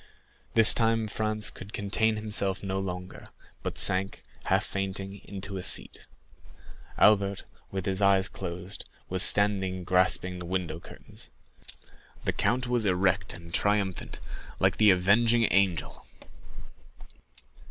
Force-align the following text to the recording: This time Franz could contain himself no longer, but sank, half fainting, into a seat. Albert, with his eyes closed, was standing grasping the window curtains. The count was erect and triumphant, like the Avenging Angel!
This 0.55 0.73
time 0.73 1.07
Franz 1.07 1.51
could 1.51 1.73
contain 1.73 2.15
himself 2.15 2.63
no 2.63 2.79
longer, 2.79 3.29
but 3.61 3.77
sank, 3.77 4.23
half 4.45 4.65
fainting, 4.65 5.21
into 5.25 5.57
a 5.57 5.61
seat. 5.61 6.07
Albert, 6.97 7.43
with 7.69 7.85
his 7.85 8.01
eyes 8.01 8.27
closed, 8.27 8.83
was 9.09 9.21
standing 9.21 9.83
grasping 9.83 10.39
the 10.39 10.47
window 10.47 10.79
curtains. 10.79 11.29
The 12.25 12.33
count 12.33 12.65
was 12.65 12.83
erect 12.87 13.35
and 13.35 13.53
triumphant, 13.53 14.19
like 14.59 14.77
the 14.77 14.89
Avenging 14.89 15.47
Angel! 15.53 16.03